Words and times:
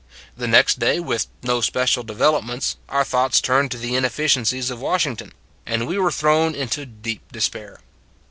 The 0.35 0.47
next 0.47 0.79
day, 0.79 0.99
with 0.99 1.27
no 1.43 1.61
special 1.61 2.01
developments, 2.01 2.75
our 2.89 3.05
thoughts 3.05 3.39
turned 3.39 3.69
to 3.69 3.77
the 3.77 3.93
inefficiencies 3.95 4.71
of 4.71 4.81
Washington, 4.81 5.31
and 5.63 5.85
we 5.85 5.99
were 5.99 6.09
thrown 6.11 6.55
into 6.55 6.87
deep 6.87 7.31
despair. 7.31 7.79